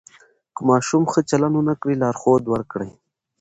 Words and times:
که 0.55 0.61
ماشوم 0.69 1.03
ښه 1.11 1.19
چلند 1.29 1.55
ونه 1.57 1.73
کړي، 1.81 1.95
لارښود 2.01 2.43
ورکړئ. 2.49 2.91